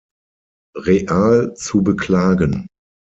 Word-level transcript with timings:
Real 0.77 1.53
zu 1.53 1.83
beklagen. 1.83 2.65